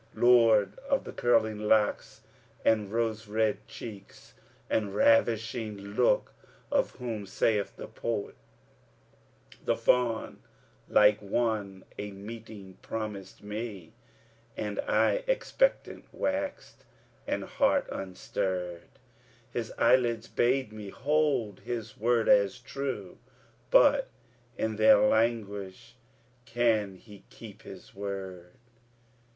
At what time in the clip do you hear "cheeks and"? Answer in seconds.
3.67-4.95